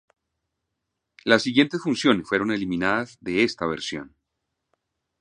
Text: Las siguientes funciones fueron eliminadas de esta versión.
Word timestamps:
Las 1.25 1.43
siguientes 1.43 1.79
funciones 1.79 2.27
fueron 2.27 2.49
eliminadas 2.49 3.19
de 3.21 3.43
esta 3.43 3.67
versión. 3.67 4.15